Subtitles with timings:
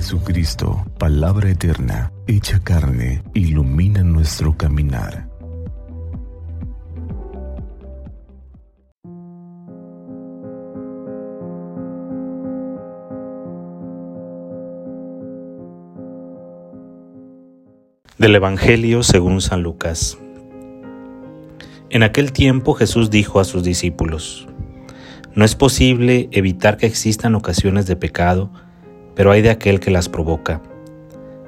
[0.00, 5.28] Jesucristo, palabra eterna, hecha carne, ilumina nuestro caminar.
[18.18, 20.16] Del Evangelio según San Lucas.
[21.90, 24.46] En aquel tiempo Jesús dijo a sus discípulos,
[25.34, 28.52] No es posible evitar que existan ocasiones de pecado,
[29.18, 30.62] pero hay de aquel que las provoca.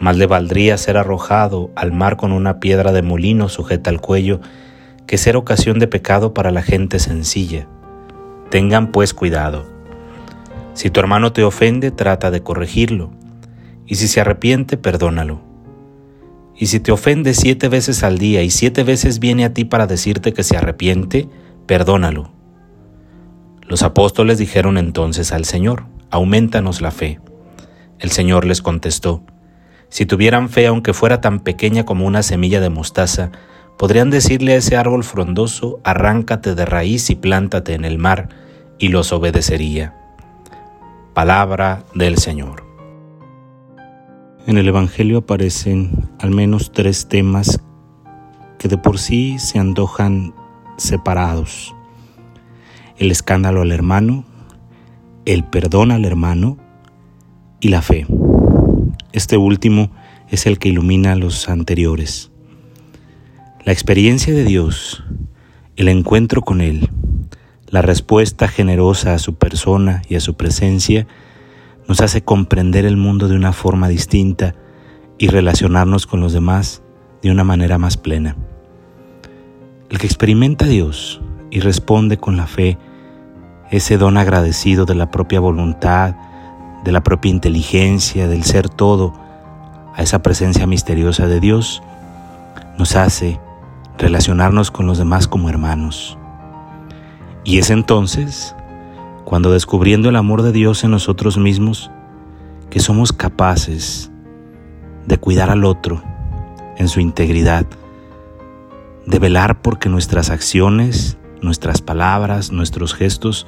[0.00, 4.40] Más le valdría ser arrojado al mar con una piedra de molino sujeta al cuello
[5.06, 7.68] que ser ocasión de pecado para la gente sencilla.
[8.50, 9.64] Tengan pues cuidado.
[10.74, 13.12] Si tu hermano te ofende, trata de corregirlo,
[13.86, 15.40] y si se arrepiente, perdónalo.
[16.56, 19.86] Y si te ofende siete veces al día y siete veces viene a ti para
[19.86, 21.28] decirte que se arrepiente,
[21.66, 22.32] perdónalo.
[23.68, 27.20] Los apóstoles dijeron entonces al Señor, aumentanos la fe.
[28.02, 29.22] El Señor les contestó,
[29.88, 33.30] si tuvieran fe aunque fuera tan pequeña como una semilla de mostaza,
[33.78, 38.28] podrían decirle a ese árbol frondoso, arráncate de raíz y plántate en el mar,
[38.80, 39.94] y los obedecería.
[41.14, 42.64] Palabra del Señor.
[44.48, 47.60] En el Evangelio aparecen al menos tres temas
[48.58, 50.34] que de por sí se antojan
[50.76, 51.72] separados.
[52.96, 54.24] El escándalo al hermano,
[55.24, 56.58] el perdón al hermano
[57.62, 58.06] y la fe.
[59.12, 59.90] Este último
[60.28, 62.30] es el que ilumina a los anteriores.
[63.64, 65.04] La experiencia de Dios,
[65.76, 66.90] el encuentro con Él,
[67.68, 71.06] la respuesta generosa a su persona y a su presencia,
[71.88, 74.56] nos hace comprender el mundo de una forma distinta
[75.16, 76.82] y relacionarnos con los demás
[77.22, 78.36] de una manera más plena.
[79.88, 82.76] El que experimenta a Dios y responde con la fe,
[83.70, 86.16] ese don agradecido de la propia voluntad,
[86.84, 89.14] de la propia inteligencia, del ser todo,
[89.94, 91.82] a esa presencia misteriosa de Dios,
[92.78, 93.40] nos hace
[93.98, 96.18] relacionarnos con los demás como hermanos.
[97.44, 98.54] Y es entonces
[99.24, 101.90] cuando descubriendo el amor de Dios en nosotros mismos,
[102.70, 104.10] que somos capaces
[105.06, 106.02] de cuidar al otro
[106.76, 107.66] en su integridad,
[109.06, 113.46] de velar porque nuestras acciones, nuestras palabras, nuestros gestos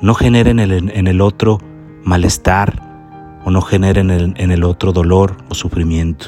[0.00, 1.58] no generen en el otro
[2.04, 6.26] malestar o no generen en el otro dolor o sufrimiento.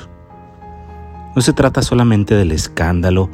[1.35, 3.29] No se trata solamente del escándalo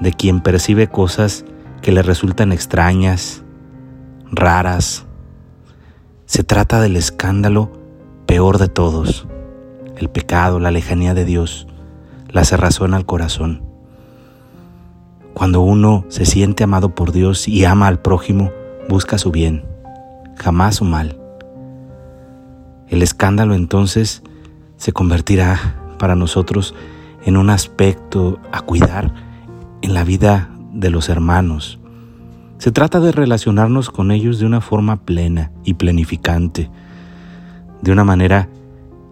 [0.00, 1.44] de quien percibe cosas
[1.80, 3.44] que le resultan extrañas,
[4.30, 5.06] raras.
[6.24, 7.70] Se trata del escándalo
[8.26, 9.28] peor de todos,
[9.96, 11.68] el pecado, la lejanía de Dios,
[12.28, 13.62] la cerrazón al corazón.
[15.32, 18.50] Cuando uno se siente amado por Dios y ama al prójimo,
[18.88, 19.64] busca su bien,
[20.36, 21.25] jamás su mal.
[22.88, 24.22] El escándalo entonces
[24.76, 26.74] se convertirá para nosotros
[27.24, 29.12] en un aspecto a cuidar
[29.82, 31.78] en la vida de los hermanos,
[32.58, 36.70] se trata de relacionarnos con ellos de una forma plena y plenificante,
[37.82, 38.48] de una manera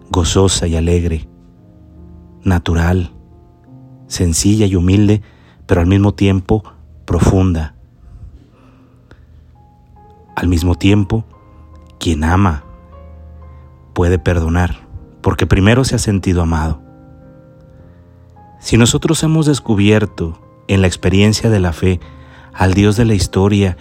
[0.09, 1.27] gozosa y alegre,
[2.43, 3.11] natural,
[4.07, 5.21] sencilla y humilde,
[5.67, 6.63] pero al mismo tiempo
[7.05, 7.75] profunda.
[10.35, 11.23] Al mismo tiempo,
[11.99, 12.64] quien ama
[13.95, 14.87] puede perdonar,
[15.21, 16.81] porque primero se ha sentido amado.
[18.59, 22.01] Si nosotros hemos descubierto en la experiencia de la fe
[22.53, 23.77] al Dios de la historia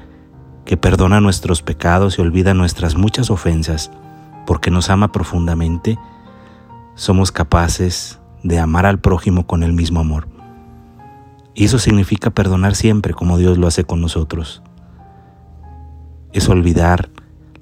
[0.64, 3.90] que perdona nuestros pecados y olvida nuestras muchas ofensas,
[4.46, 5.98] porque nos ama profundamente,
[6.94, 10.28] somos capaces de amar al prójimo con el mismo amor.
[11.54, 14.62] Y eso significa perdonar siempre como Dios lo hace con nosotros.
[16.32, 17.10] Es olvidar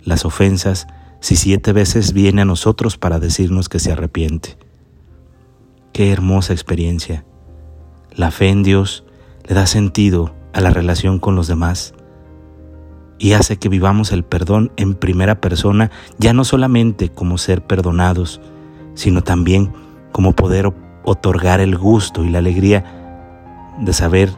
[0.04, 0.86] las ofensas
[1.22, 4.59] si siete veces viene a nosotros para decirnos que se arrepiente.
[5.93, 7.25] Qué hermosa experiencia.
[8.12, 9.05] La fe en Dios
[9.44, 11.94] le da sentido a la relación con los demás
[13.19, 18.41] y hace que vivamos el perdón en primera persona, ya no solamente como ser perdonados,
[18.95, 19.72] sino también
[20.10, 20.72] como poder
[21.04, 24.33] otorgar el gusto y la alegría de saber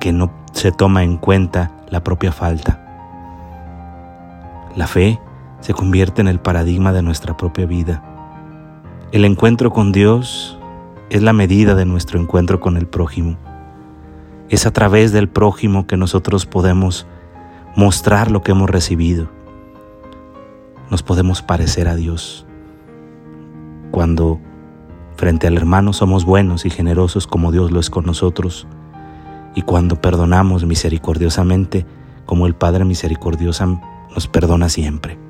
[0.00, 2.82] que no se toma en cuenta la propia falta.
[4.74, 5.20] La fe
[5.60, 8.02] se convierte en el paradigma de nuestra propia vida.
[9.12, 10.58] El encuentro con Dios
[11.10, 13.36] es la medida de nuestro encuentro con el prójimo.
[14.48, 17.06] Es a través del prójimo que nosotros podemos
[17.76, 19.28] mostrar lo que hemos recibido.
[20.90, 22.46] Nos podemos parecer a Dios.
[23.90, 24.40] Cuando
[25.16, 28.66] frente al hermano somos buenos y generosos como Dios lo es con nosotros,
[29.54, 31.86] y cuando perdonamos misericordiosamente
[32.26, 33.80] como el Padre misericordioso
[34.14, 35.25] nos perdona siempre.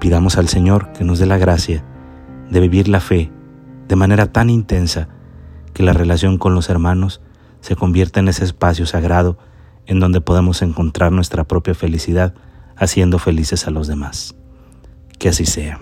[0.00, 1.84] Pidamos al Señor que nos dé la gracia
[2.50, 3.30] de vivir la fe
[3.86, 5.08] de manera tan intensa
[5.74, 7.20] que la relación con los hermanos
[7.60, 9.38] se convierta en ese espacio sagrado
[9.86, 12.34] en donde podemos encontrar nuestra propia felicidad
[12.76, 14.34] haciendo felices a los demás.
[15.18, 15.78] Que así sea.